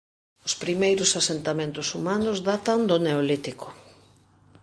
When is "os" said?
0.47-0.53